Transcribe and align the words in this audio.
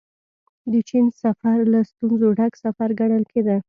د 0.71 0.73
چين 0.89 1.05
سفر 1.23 1.57
له 1.73 1.79
ستونزو 1.89 2.27
ډک 2.39 2.53
سفر 2.63 2.89
ګڼل 2.99 3.23
کېده. 3.31 3.57